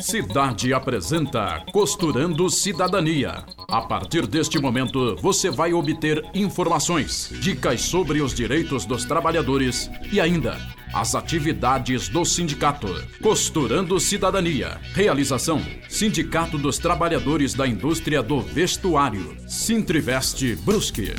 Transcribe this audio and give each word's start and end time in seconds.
Cidade 0.00 0.72
apresenta 0.72 1.64
Costurando 1.72 2.48
Cidadania. 2.48 3.44
A 3.68 3.82
partir 3.82 4.26
deste 4.26 4.58
momento, 4.58 5.16
você 5.16 5.50
vai 5.50 5.74
obter 5.74 6.24
informações, 6.32 7.30
dicas 7.40 7.82
sobre 7.82 8.22
os 8.22 8.32
direitos 8.32 8.86
dos 8.86 9.04
trabalhadores 9.04 9.90
e 10.10 10.20
ainda 10.20 10.56
as 10.94 11.14
atividades 11.14 12.08
do 12.08 12.24
sindicato. 12.24 12.88
Costurando 13.20 14.00
Cidadania. 14.00 14.80
Realização: 14.94 15.60
Sindicato 15.88 16.56
dos 16.56 16.78
Trabalhadores 16.78 17.52
da 17.52 17.66
Indústria 17.66 18.22
do 18.22 18.40
Vestuário. 18.40 19.36
Sintriveste 19.46 20.56
Brusque. 20.56 21.14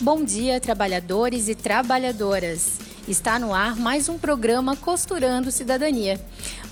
Bom 0.00 0.24
dia, 0.24 0.60
trabalhadores 0.60 1.48
e 1.48 1.54
trabalhadoras. 1.54 2.87
Está 3.08 3.38
no 3.38 3.54
ar 3.54 3.74
mais 3.74 4.06
um 4.10 4.18
programa 4.18 4.76
Costurando 4.76 5.50
Cidadania. 5.50 6.20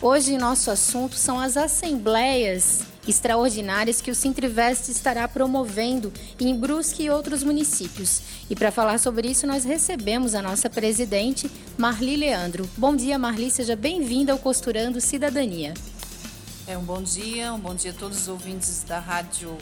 Hoje 0.03 0.37
nosso 0.37 0.71
assunto 0.71 1.15
são 1.15 1.41
as 1.41 1.57
assembleias 1.57 2.83
extraordinárias 3.09 4.03
que 4.03 4.11
o 4.11 4.15
Sintriveste 4.15 4.91
estará 4.91 5.27
promovendo 5.27 6.13
em 6.39 6.55
Brusque 6.55 7.05
e 7.05 7.11
outros 7.11 7.43
municípios. 7.43 8.21
E 8.51 8.55
para 8.55 8.71
falar 8.71 8.99
sobre 8.99 9.29
isso, 9.29 9.47
nós 9.47 9.65
recebemos 9.65 10.35
a 10.35 10.43
nossa 10.43 10.69
presidente, 10.69 11.51
Marli 11.79 12.17
Leandro. 12.17 12.69
Bom 12.77 12.95
dia, 12.95 13.19
Marli, 13.19 13.51
seja 13.51 13.75
bem-vinda 13.75 14.33
ao 14.33 14.39
Costurando 14.39 15.01
Cidadania. 15.01 15.73
É 16.67 16.77
um 16.77 16.83
bom 16.83 17.01
dia, 17.01 17.55
um 17.55 17.59
bom 17.59 17.75
dia 17.75 17.93
a 17.93 17.95
todos 17.95 18.21
os 18.21 18.29
ouvintes 18.29 18.83
da 18.83 18.99
Rádio 18.99 19.57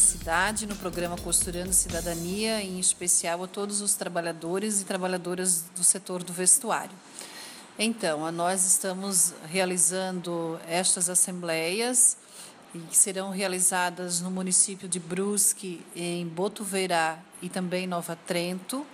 cidade, 0.00 0.66
no 0.66 0.76
programa 0.76 1.16
Costurando 1.16 1.72
Cidadania, 1.72 2.62
em 2.62 2.78
especial 2.78 3.42
a 3.44 3.46
todos 3.46 3.80
os 3.80 3.94
trabalhadores 3.94 4.80
e 4.80 4.84
trabalhadoras 4.84 5.64
do 5.76 5.84
setor 5.84 6.22
do 6.22 6.32
vestuário. 6.32 6.94
Então, 7.78 8.30
nós 8.30 8.64
estamos 8.66 9.32
realizando 9.48 10.58
estas 10.68 11.08
assembleias 11.08 12.16
que 12.88 12.96
serão 12.96 13.30
realizadas 13.30 14.20
no 14.20 14.30
município 14.30 14.88
de 14.88 14.98
Brusque, 14.98 15.84
em 15.94 16.26
Botuverá 16.26 17.18
e 17.40 17.48
também 17.48 17.86
Nova 17.86 18.16
Trento. 18.26 18.86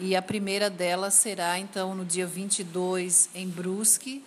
E 0.00 0.16
a 0.16 0.22
primeira 0.22 0.68
delas 0.68 1.14
será, 1.14 1.58
então, 1.58 1.94
no 1.94 2.04
dia 2.04 2.26
22 2.26 3.28
em 3.34 3.48
Brusque, 3.48 4.24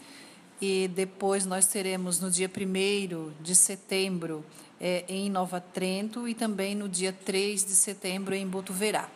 e 0.62 0.88
depois 0.88 1.46
nós 1.46 1.66
teremos 1.66 2.20
no 2.20 2.32
dia 2.32 2.50
1 2.50 3.44
de 3.44 3.56
setembro 3.56 4.46
é, 4.80 5.04
em 5.08 5.30
Nova 5.30 5.60
Trento 5.60 6.28
e 6.28 6.34
também 6.34 6.76
no 6.76 6.88
dia 6.88 7.14
3 7.14 7.66
de 7.66 7.76
setembro 7.76 8.34
em 8.34 8.48
Botuverá. 8.48 9.10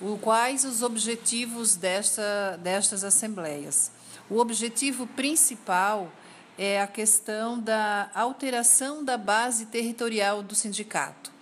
O, 0.00 0.18
quais 0.18 0.64
os 0.64 0.82
objetivos 0.82 1.76
desta, 1.76 2.58
destas 2.62 3.04
assembleias? 3.04 3.90
O 4.28 4.38
objetivo 4.38 5.06
principal 5.06 6.10
é 6.58 6.80
a 6.80 6.86
questão 6.86 7.58
da 7.58 8.10
alteração 8.14 9.04
da 9.04 9.16
base 9.16 9.66
territorial 9.66 10.42
do 10.42 10.54
sindicato. 10.54 11.33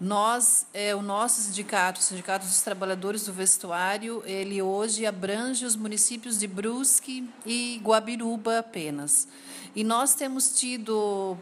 Nós, 0.00 0.66
é, 0.72 0.94
o 0.94 1.02
nosso 1.02 1.42
sindicato, 1.42 2.00
o 2.00 2.02
Sindicato 2.02 2.46
dos 2.46 2.62
Trabalhadores 2.62 3.26
do 3.26 3.34
Vestuário, 3.34 4.22
ele 4.24 4.62
hoje 4.62 5.04
abrange 5.04 5.66
os 5.66 5.76
municípios 5.76 6.38
de 6.38 6.46
Brusque 6.46 7.28
e 7.44 7.78
Guabiruba 7.84 8.60
apenas. 8.60 9.28
E 9.76 9.84
nós 9.84 10.14
temos 10.14 10.58
tido 10.58 11.36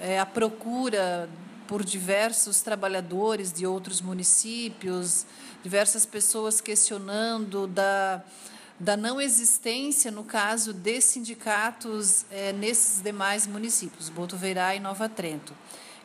é, 0.00 0.18
a 0.18 0.26
procura 0.26 1.30
por 1.68 1.84
diversos 1.84 2.60
trabalhadores 2.60 3.52
de 3.52 3.68
outros 3.68 4.00
municípios, 4.00 5.24
diversas 5.62 6.04
pessoas 6.04 6.60
questionando 6.60 7.68
da, 7.68 8.20
da 8.80 8.96
não 8.96 9.20
existência, 9.20 10.10
no 10.10 10.24
caso, 10.24 10.72
de 10.72 11.00
sindicatos 11.00 12.24
é, 12.32 12.52
nesses 12.52 13.00
demais 13.00 13.46
municípios, 13.46 14.08
Botuverá 14.08 14.74
e 14.74 14.80
Nova 14.80 15.08
Trento. 15.08 15.54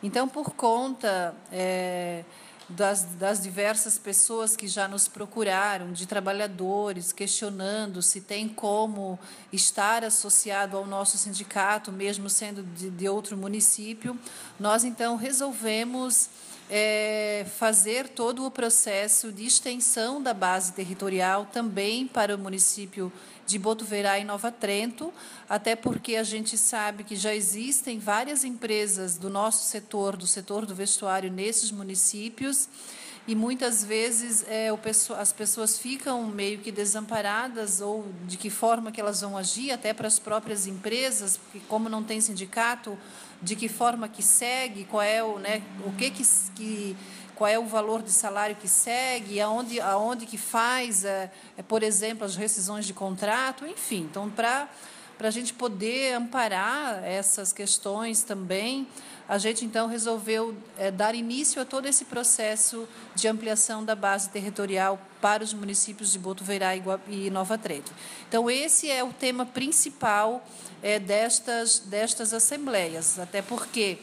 Então, 0.02 0.28
por 0.28 0.50
conta 0.50 1.34
é, 1.50 2.24
das, 2.68 3.04
das 3.04 3.42
diversas 3.42 3.98
pessoas 3.98 4.54
que 4.54 4.68
já 4.68 4.86
nos 4.86 5.08
procuraram, 5.08 5.92
de 5.92 6.06
trabalhadores, 6.06 7.12
questionando 7.12 8.02
se 8.02 8.20
tem 8.20 8.48
como 8.48 9.18
estar 9.52 10.04
associado 10.04 10.76
ao 10.76 10.86
nosso 10.86 11.16
sindicato, 11.16 11.90
mesmo 11.90 12.28
sendo 12.28 12.62
de, 12.62 12.90
de 12.90 13.08
outro 13.08 13.36
município, 13.36 14.18
nós 14.60 14.84
então 14.84 15.16
resolvemos 15.16 16.28
é, 16.70 17.46
fazer 17.56 18.08
todo 18.08 18.44
o 18.44 18.50
processo 18.50 19.32
de 19.32 19.46
extensão 19.46 20.22
da 20.22 20.34
base 20.34 20.72
territorial 20.72 21.46
também 21.50 22.06
para 22.06 22.34
o 22.34 22.38
município 22.38 23.10
de 23.48 23.58
Botuverá 23.58 24.18
e 24.18 24.24
Nova 24.24 24.52
Trento, 24.52 25.10
até 25.48 25.74
porque 25.74 26.16
a 26.16 26.22
gente 26.22 26.58
sabe 26.58 27.02
que 27.02 27.16
já 27.16 27.34
existem 27.34 27.98
várias 27.98 28.44
empresas 28.44 29.16
do 29.16 29.30
nosso 29.30 29.64
setor, 29.64 30.18
do 30.18 30.26
setor 30.26 30.66
do 30.66 30.74
vestuário, 30.74 31.32
nesses 31.32 31.70
municípios, 31.70 32.68
e 33.26 33.34
muitas 33.34 33.82
vezes 33.82 34.44
é, 34.48 34.70
o, 34.70 34.78
as 35.18 35.32
pessoas 35.32 35.78
ficam 35.78 36.26
meio 36.26 36.58
que 36.58 36.70
desamparadas 36.70 37.80
ou 37.80 38.04
de 38.26 38.36
que 38.36 38.50
forma 38.50 38.92
que 38.92 39.00
elas 39.00 39.22
vão 39.22 39.34
agir, 39.34 39.70
até 39.70 39.94
para 39.94 40.06
as 40.06 40.18
próprias 40.18 40.66
empresas, 40.66 41.38
porque 41.38 41.60
como 41.68 41.88
não 41.88 42.04
tem 42.04 42.20
sindicato, 42.20 42.98
de 43.40 43.56
que 43.56 43.66
forma 43.68 44.08
que 44.08 44.22
segue, 44.22 44.84
qual 44.84 45.02
é 45.02 45.22
o, 45.22 45.38
né, 45.38 45.62
o 45.86 45.92
que, 45.92 46.10
que, 46.10 46.22
que 46.54 46.96
qual 47.38 47.48
é 47.48 47.56
o 47.56 47.66
valor 47.66 48.02
de 48.02 48.10
salário 48.10 48.56
que 48.56 48.66
segue, 48.66 49.40
aonde, 49.40 49.80
aonde 49.80 50.26
que 50.26 50.36
faz, 50.36 51.04
é, 51.04 51.30
é, 51.56 51.62
por 51.62 51.84
exemplo, 51.84 52.24
as 52.24 52.34
rescisões 52.34 52.84
de 52.84 52.92
contrato, 52.92 53.64
enfim. 53.64 54.08
Então, 54.10 54.28
para 54.28 54.68
a 55.20 55.30
gente 55.30 55.54
poder 55.54 56.14
amparar 56.14 57.04
essas 57.04 57.52
questões 57.52 58.24
também, 58.24 58.88
a 59.28 59.38
gente 59.38 59.64
então 59.64 59.86
resolveu 59.86 60.52
é, 60.76 60.90
dar 60.90 61.14
início 61.14 61.62
a 61.62 61.64
todo 61.64 61.86
esse 61.86 62.06
processo 62.06 62.88
de 63.14 63.28
ampliação 63.28 63.84
da 63.84 63.94
base 63.94 64.28
territorial 64.30 65.00
para 65.20 65.44
os 65.44 65.54
municípios 65.54 66.10
de 66.10 66.18
Botuverá 66.18 66.72
e 66.74 67.30
Nova 67.30 67.56
Trento. 67.56 67.92
Então, 68.28 68.50
esse 68.50 68.90
é 68.90 69.04
o 69.04 69.12
tema 69.12 69.46
principal 69.46 70.44
é, 70.82 70.98
destas, 70.98 71.78
destas 71.78 72.34
assembleias, 72.34 73.16
até 73.16 73.40
porque 73.42 73.98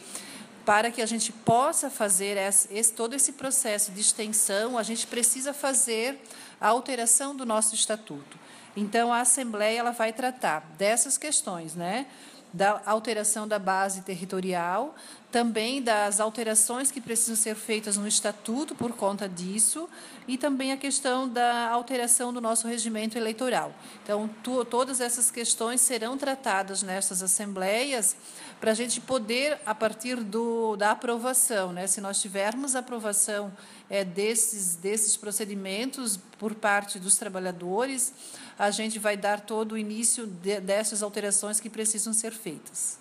para 0.65 0.89
que 0.89 1.01
a 1.01 1.05
gente 1.05 1.31
possa 1.31 1.89
fazer 1.89 2.37
esse, 2.37 2.91
todo 2.93 3.13
esse 3.13 3.33
processo 3.33 3.91
de 3.91 4.01
extensão, 4.01 4.77
a 4.77 4.83
gente 4.83 5.05
precisa 5.05 5.53
fazer 5.53 6.19
a 6.59 6.67
alteração 6.67 7.35
do 7.35 7.45
nosso 7.45 7.75
estatuto. 7.75 8.39
Então, 8.75 9.13
a 9.13 9.21
Assembleia 9.21 9.79
ela 9.79 9.91
vai 9.91 10.11
tratar 10.11 10.61
dessas 10.77 11.17
questões, 11.17 11.75
né? 11.75 12.07
Da 12.55 12.81
alteração 12.85 13.45
da 13.45 13.59
base 13.59 14.01
territorial, 14.01 14.95
também 15.29 15.81
das 15.81 16.21
alterações 16.21 16.89
que 16.89 17.01
precisam 17.01 17.35
ser 17.35 17.53
feitas 17.53 17.97
no 17.97 18.07
estatuto 18.07 18.73
por 18.73 18.93
conta 18.93 19.27
disso, 19.27 19.89
e 20.25 20.37
também 20.37 20.71
a 20.71 20.77
questão 20.77 21.27
da 21.27 21.69
alteração 21.69 22.33
do 22.33 22.39
nosso 22.39 22.65
regimento 22.65 23.17
eleitoral. 23.17 23.73
Então, 24.01 24.29
tu, 24.41 24.63
todas 24.63 25.01
essas 25.01 25.29
questões 25.29 25.81
serão 25.81 26.17
tratadas 26.17 26.81
nessas 26.81 27.21
assembleias 27.21 28.15
para 28.61 28.71
a 28.71 28.73
gente 28.73 29.01
poder, 29.01 29.59
a 29.65 29.75
partir 29.75 30.15
do, 30.15 30.77
da 30.77 30.91
aprovação, 30.91 31.73
né, 31.73 31.85
se 31.87 31.99
nós 31.99 32.21
tivermos 32.21 32.73
aprovação 32.73 33.51
é, 33.89 34.03
desses, 34.03 34.75
desses 34.75 35.15
procedimentos 35.15 36.19
por 36.37 36.55
parte 36.55 36.99
dos 36.99 37.17
trabalhadores, 37.17 38.13
a 38.57 38.71
gente 38.71 38.99
vai 38.99 39.17
dar 39.17 39.41
todo 39.41 39.73
o 39.73 39.77
início 39.77 40.25
de, 40.25 40.59
dessas 40.59 41.03
alterações 41.03 41.59
que 41.59 41.69
precisam 41.69 42.13
ser 42.13 42.31
feitas. 42.31 42.97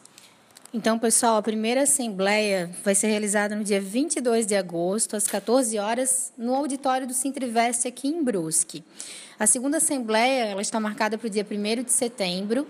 Então, 0.72 0.98
pessoal, 0.98 1.36
a 1.36 1.42
primeira 1.42 1.82
assembleia 1.82 2.68
vai 2.82 2.96
ser 2.96 3.06
realizada 3.06 3.54
no 3.54 3.62
dia 3.62 3.80
22 3.80 4.44
de 4.44 4.56
agosto, 4.56 5.14
às 5.14 5.24
14 5.28 5.78
horas, 5.78 6.32
no 6.36 6.52
auditório 6.52 7.06
do 7.06 7.14
Sintriveste, 7.14 7.86
aqui 7.86 8.08
em 8.08 8.24
Brusque. 8.24 8.82
A 9.38 9.46
segunda 9.46 9.76
assembleia 9.76 10.46
ela 10.46 10.62
está 10.62 10.80
marcada 10.80 11.16
para 11.16 11.28
o 11.28 11.30
dia 11.30 11.46
1 11.48 11.84
de 11.84 11.92
setembro, 11.92 12.66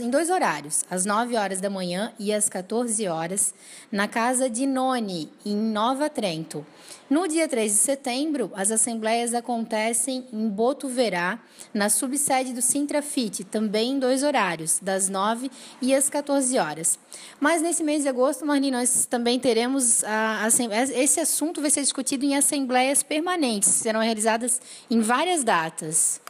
em 0.00 0.10
dois 0.10 0.30
horários, 0.30 0.84
às 0.90 1.04
9 1.04 1.36
horas 1.36 1.60
da 1.60 1.68
manhã 1.68 2.12
e 2.18 2.32
às 2.32 2.48
14 2.48 3.06
horas, 3.08 3.54
na 3.90 4.06
casa 4.06 4.48
de 4.48 4.66
Noni, 4.66 5.30
em 5.44 5.56
Nova 5.56 6.08
Trento. 6.08 6.64
No 7.10 7.28
dia 7.28 7.46
3 7.46 7.70
de 7.70 7.78
setembro, 7.78 8.50
as 8.54 8.70
assembleias 8.70 9.34
acontecem 9.34 10.26
em 10.32 10.48
Botuverá, 10.48 11.38
na 11.72 11.90
subsede 11.90 12.52
do 12.52 12.62
Sintrafit, 12.62 13.44
também 13.44 13.92
em 13.92 13.98
dois 13.98 14.22
horários, 14.22 14.78
das 14.80 15.08
9 15.08 15.50
e 15.82 15.94
às 15.94 16.08
14 16.08 16.58
horas. 16.58 16.98
Mas 17.38 17.60
nesse 17.60 17.82
mês 17.82 18.02
de 18.02 18.08
agosto, 18.08 18.46
Marli, 18.46 18.70
nós 18.70 19.06
também 19.06 19.38
teremos 19.38 20.02
a, 20.04 20.44
a, 20.44 20.48
esse 20.94 21.20
assunto 21.20 21.60
vai 21.60 21.70
ser 21.70 21.82
discutido 21.82 22.24
em 22.24 22.36
assembleias 22.36 23.02
permanentes, 23.02 23.68
serão 23.68 24.00
realizadas 24.00 24.60
em 24.90 25.00
várias 25.00 25.44
datas. 25.44 26.23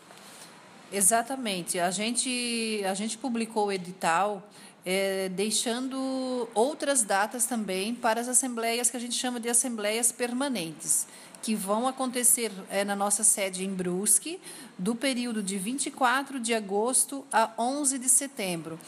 Exatamente. 0.97 1.79
A 1.81 1.91
gente, 1.91 2.83
a 2.89 2.95
gente 2.95 3.19
publicou 3.19 3.67
o 3.67 3.73
edital 3.73 4.49
é, 4.85 5.29
deixando 5.31 6.49
outras 6.55 7.03
datas 7.03 7.47
também 7.47 7.95
para 7.95 8.21
as 8.21 8.29
assembleias 8.29 8.91
que 8.91 8.97
a 8.97 9.01
gente 9.01 9.15
chama 9.15 9.41
de 9.41 9.49
assembleias 9.49 10.13
permanentes, 10.13 11.07
que 11.43 11.55
vão 11.55 11.89
acontecer 11.89 12.53
é, 12.71 12.85
na 12.85 12.95
nossa 12.95 13.25
sede 13.25 13.65
em 13.65 13.71
Brusque, 13.71 14.39
do 14.79 14.95
período 14.95 15.43
de 15.43 15.59
24 15.59 16.39
de 16.39 16.55
agosto 16.55 17.25
a 17.33 17.51
11 17.59 17.99
de 17.99 18.09
setembro. 18.09 18.79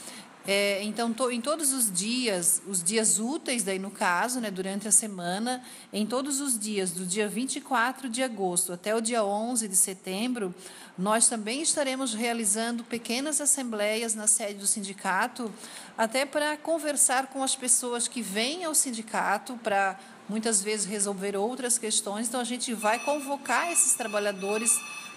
É, 0.47 0.81
então, 0.85 1.13
to, 1.13 1.31
em 1.31 1.41
todos 1.41 1.73
os 1.73 1.93
dias, 1.93 2.63
os 2.69 2.81
dias 2.81 3.19
úteis, 3.19 3.65
daí 3.65 3.81
no 3.81 3.91
caso, 3.91 4.41
né, 4.41 4.49
durante 4.49 4.87
a 4.87 4.93
semana, 4.93 5.61
em 5.93 6.07
todos 6.07 6.41
os 6.41 6.57
dias, 6.57 6.93
do 6.93 7.05
dia 7.05 7.27
24 7.27 8.09
de 8.09 8.23
agosto 8.23 8.73
até 8.73 8.95
o 8.95 9.01
dia 9.01 9.25
11 9.25 9.67
de 9.67 9.75
setembro, 9.75 10.55
nós 10.97 11.29
também 11.29 11.63
estaremos 11.63 12.15
realizando 12.15 12.85
pequenas 12.85 13.41
assembleias 13.41 14.15
na 14.15 14.29
sede 14.29 14.55
do 14.55 14.67
sindicato, 14.69 15.53
até 15.99 16.25
para 16.25 16.57
conversar 16.57 17.27
com 17.27 17.43
as 17.43 17.57
pessoas 17.57 18.07
que 18.07 18.23
vêm 18.23 18.65
ao 18.65 18.75
sindicato 18.75 19.59
para 19.65 19.99
muitas 20.29 20.63
vezes 20.63 20.87
resolver 20.87 21.37
outras 21.37 21.77
questões. 21.77 22.29
Então, 22.29 22.41
a 22.41 22.45
gente 22.45 22.73
vai 22.73 23.01
convocar 23.01 23.73
esses 23.73 23.95
trabalhadores 23.95 24.71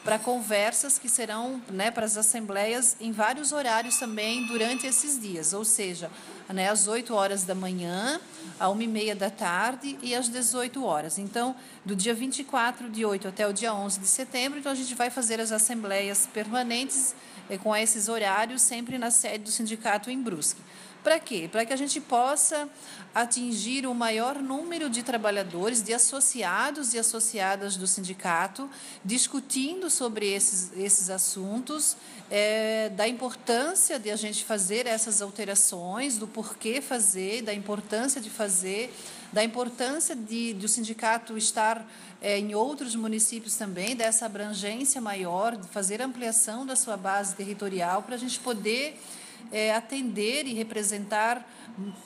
para 0.04 0.18
conversas 0.18 0.98
que 0.98 1.10
serão 1.10 1.62
né, 1.70 1.92
para 1.92 2.06
as 2.06 2.18
assembleias 2.18 2.96
em 3.00 3.12
vários 3.12 3.52
horários 3.52 3.98
também 3.98 4.46
durante 4.48 4.88
esses 4.88 5.20
dias, 5.20 5.54
ou 5.54 5.66
seja, 5.66 6.10
né, 6.48 6.70
às 6.70 6.88
8 6.88 7.14
horas 7.14 7.44
da 7.44 7.54
manhã, 7.54 8.20
à 8.60 8.70
1 8.70 8.82
e 8.82 8.88
meia 8.88 9.16
da 9.16 9.30
tarde 9.30 9.98
e 10.02 10.16
às 10.16 10.30
18 10.30 10.84
horas. 10.84 11.18
Então, 11.18 11.56
do 11.86 11.96
dia 11.96 12.14
24 12.14 12.90
de 12.90 13.06
8 13.06 13.28
até 13.28 13.48
o 13.48 13.54
dia 13.54 13.74
11 13.74 14.00
de 14.00 14.08
setembro, 14.08 14.60
então 14.60 14.72
a 14.72 14.76
gente 14.76 14.96
vai 14.96 15.10
fazer 15.10 15.40
as 15.40 15.52
assembleias 15.52 16.28
permanentes 16.34 17.14
eh, 17.50 17.58
com 17.58 17.76
esses 17.76 18.08
horários, 18.08 18.62
sempre 18.62 18.98
na 18.98 19.12
sede 19.12 19.44
do 19.46 19.52
sindicato 19.52 20.10
em 20.10 20.22
Brusque. 20.22 20.62
Para 21.04 21.18
quê? 21.20 21.48
Para 21.50 21.66
que 21.66 21.72
a 21.72 21.78
gente 21.78 22.02
possa 22.02 22.68
atingir 23.16 23.88
o 23.88 23.96
maior 23.96 24.36
número 24.36 24.90
de 24.90 25.02
trabalhadores, 25.02 25.82
de 25.82 25.94
associados 25.94 26.94
e 26.94 27.00
associadas 27.00 27.78
do 27.78 27.88
sindicato, 27.88 28.70
discutindo 29.04 29.90
sobre 29.90 30.32
esses, 30.32 30.72
esses 30.78 31.10
assuntos, 31.10 31.96
é, 32.30 32.90
da 32.90 33.08
importância 33.08 33.98
de 33.98 34.12
a 34.12 34.16
gente 34.16 34.44
fazer 34.44 34.86
essas 34.86 35.22
alterações, 35.22 36.18
do 36.18 36.28
porquê 36.28 36.82
fazer, 36.82 37.42
da 37.44 37.54
importância 37.54 38.20
de 38.20 38.30
fazer, 38.30 38.94
da 39.32 39.44
importância 39.44 40.16
de, 40.16 40.54
de 40.54 40.66
o 40.66 40.70
sindicato 40.70 41.38
estar 41.38 41.86
é, 42.22 42.38
em 42.38 42.54
outros 42.54 42.94
municípios 42.94 43.56
também, 43.56 43.96
dessa 43.96 44.26
abrangência 44.26 45.00
maior, 45.00 45.56
de 45.56 45.68
fazer 45.70 46.02
ampliação 46.02 46.66
da 46.66 46.76
sua 46.76 46.98
base 46.98 47.36
territorial, 47.36 48.04
para 48.04 48.16
a 48.16 48.20
gente 48.20 48.40
poder 48.40 49.00
é, 49.52 49.74
atender 49.74 50.46
e 50.46 50.54
representar 50.54 51.48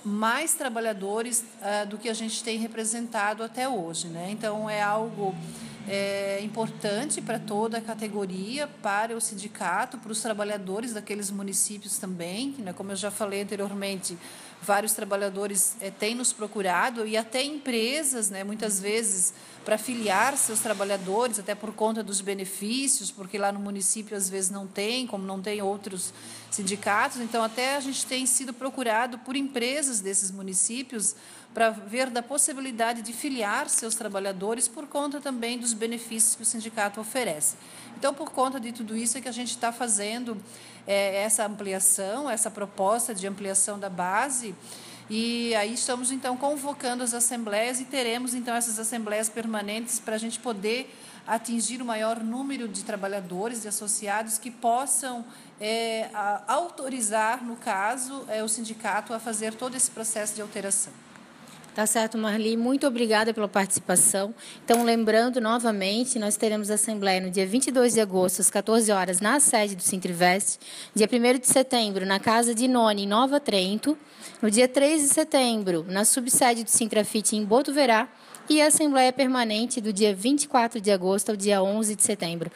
mais 0.04 0.54
trabalhadores 0.54 1.44
uh, 1.62 1.88
do 1.88 1.98
que 1.98 2.08
a 2.08 2.14
gente 2.14 2.44
tem 2.44 2.58
representado 2.58 3.44
até 3.44 3.68
hoje. 3.68 4.08
Né? 4.08 4.30
Então, 4.32 4.70
é 4.70 4.82
algo 4.82 5.36
é, 5.88 6.40
importante 6.42 7.22
para 7.22 7.40
toda 7.40 7.78
a 7.78 7.82
categoria, 7.82 8.68
para 8.82 9.16
o 9.16 9.22
sindicato, 9.22 9.98
para 9.98 10.12
os 10.12 10.22
trabalhadores 10.22 10.94
daqueles 10.94 11.30
municípios 11.32 11.98
também. 11.98 12.56
Né? 12.60 12.74
Como 12.74 12.92
eu 12.92 12.96
já 12.96 13.12
falei 13.12 13.42
anteriormente, 13.42 14.18
vários 14.64 14.94
trabalhadores 14.94 15.76
é, 15.82 15.92
têm 15.92 16.16
nos 16.16 16.32
procurado 16.32 17.06
e 17.06 17.18
até 17.18 17.44
empresas, 17.44 18.30
né, 18.30 18.44
muitas 18.44 18.80
vezes, 18.80 19.34
para 19.64 19.78
filiar 19.78 20.38
seus 20.38 20.60
trabalhadores, 20.60 21.40
até 21.40 21.54
por 21.54 21.74
conta 21.74 22.02
dos 22.02 22.22
benefícios, 22.22 23.12
porque 23.12 23.38
lá 23.38 23.52
no 23.52 23.60
município 23.60 24.16
às 24.16 24.30
vezes 24.30 24.50
não 24.50 24.66
tem, 24.66 25.06
como 25.06 25.26
não 25.26 25.42
tem 25.42 25.62
outros 25.62 26.14
sindicatos. 26.50 27.20
Então, 27.20 27.44
até 27.44 27.76
a 27.76 27.80
gente 27.80 28.06
tem 28.06 28.26
sido 28.26 28.54
procurado 28.54 29.18
por 29.20 29.36
empresas 29.36 30.00
desses 30.00 30.32
municípios 30.32 31.16
para 31.54 31.70
ver 31.70 32.10
da 32.10 32.24
possibilidade 32.24 33.02
de 33.02 33.14
filiar 33.14 33.70
seus 33.70 33.94
trabalhadores 33.96 34.68
por 34.68 34.88
conta 34.88 35.22
também 35.22 35.58
dos 35.58 35.74
benefícios 35.74 36.36
que 36.36 36.42
o 36.42 36.46
sindicato 36.46 37.00
oferece. 37.00 37.56
Então, 37.98 38.14
por 38.14 38.32
conta 38.32 38.60
de 38.60 38.72
tudo 38.72 38.98
isso 38.98 39.18
é 39.18 39.22
que 39.22 39.30
a 39.30 39.34
gente 39.34 39.52
está 39.52 39.72
fazendo 39.72 40.38
é, 40.88 41.24
essa 41.24 41.46
ampliação, 41.46 42.30
essa 42.30 42.50
proposta 42.50 43.14
de 43.14 43.28
ampliação 43.28 43.80
da 43.80 43.90
base. 43.90 44.56
E 45.10 45.54
aí 45.56 45.74
estamos 45.74 46.12
então 46.12 46.36
convocando 46.36 47.04
as 47.04 47.14
assembleias 47.14 47.80
e 47.80 47.86
teremos 47.86 48.34
então 48.34 48.56
essas 48.56 48.80
assembleias 48.80 49.30
permanentes 49.30 50.00
para 50.00 50.16
a 50.16 50.18
gente 50.18 50.40
poder 50.40 50.94
atingir 51.26 51.82
o 51.82 51.86
maior 51.86 52.22
número 52.22 52.68
de 52.68 52.84
trabalhadores 52.84 53.64
e 53.64 53.68
associados 53.68 54.38
que 54.38 54.52
possam 54.52 55.26
é, 55.60 56.10
autorizar, 56.48 57.44
no 57.44 57.56
caso, 57.56 58.26
é, 58.28 58.44
o 58.44 58.50
sindicato 58.50 59.14
a 59.14 59.20
fazer 59.20 59.54
todo 59.54 59.76
esse 59.76 59.92
processo 59.92 60.36
de 60.36 60.42
alteração. 60.42 60.92
Tá 61.74 61.88
certo, 61.88 62.20
Marli. 62.20 62.56
Muito 62.56 62.86
obrigada 62.86 63.34
pela 63.34 63.48
participação. 63.48 64.32
Então, 64.64 64.84
lembrando 64.84 65.42
novamente, 65.42 66.20
nós 66.20 66.38
teremos 66.38 66.70
Assembleia 66.70 67.20
no 67.20 67.32
dia 67.32 67.48
22 67.48 67.96
de 67.96 68.00
agosto, 68.00 68.42
às 68.42 68.52
14 68.52 68.92
horas, 68.92 69.20
na 69.20 69.40
sede 69.40 69.76
do 69.76 69.82
Sintrivest. 69.82 70.60
Dia 70.94 71.10
1 71.12 71.40
de 71.40 71.48
setembro, 71.48 72.06
na 72.06 72.20
Casa 72.20 72.54
de 72.54 72.68
Noni, 72.68 73.06
em 73.06 73.08
Nova 73.08 73.40
Trento. 73.40 73.98
No 74.40 74.52
dia 74.52 74.68
3 74.68 75.02
de 75.02 75.08
setembro, 75.08 75.84
na 75.90 76.06
subsede 76.06 76.64
do 76.64 76.70
Sintrafit, 76.70 77.36
em 77.36 77.44
Botuverá. 77.44 78.08
E 78.48 78.62
a 78.62 78.68
Assembleia 78.68 79.12
Permanente 79.12 79.82
do 79.82 79.92
dia 79.92 80.14
24 80.14 80.80
de 80.80 80.92
agosto 80.92 81.30
ao 81.30 81.36
dia 81.36 81.64
11 81.64 81.96
de 81.96 82.04
setembro 82.04 82.52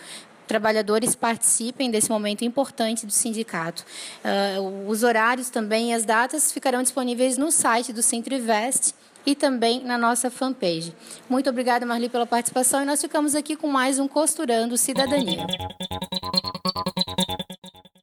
trabalhadores 0.47 1.13
participem 1.13 1.91
desse 1.91 2.09
momento 2.09 2.45
importante 2.45 3.05
do 3.05 3.11
sindicato. 3.11 3.83
Uh, 4.23 4.87
os 4.87 5.03
horários 5.03 5.49
também 5.49 5.91
e 5.91 5.93
as 5.93 6.05
datas 6.05 6.53
ficarão 6.53 6.81
disponíveis 6.81 7.37
no 7.37 7.51
site 7.51 7.91
do 7.91 8.01
Centro 8.01 8.33
Invest 8.33 8.95
e 9.27 9.35
também 9.35 9.83
na 9.83 9.97
nossa 9.97 10.31
fanpage. 10.31 10.94
Muito 11.29 11.50
obrigada, 11.50 11.85
Marli, 11.85 12.07
pela 12.07 12.25
participação 12.25 12.81
e 12.81 12.85
nós 12.85 13.01
ficamos 13.01 13.35
aqui 13.35 13.57
com 13.57 13.68
mais 13.68 14.00
um 14.00 14.07
Costurando 14.07 14.77
Cidadania. 14.77 15.45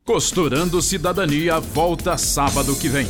Costurando 0.05 0.83
Cidadania 0.83 1.59
volta 1.59 2.19
sábado 2.19 2.77
que 2.77 2.91
vem. 2.91 3.07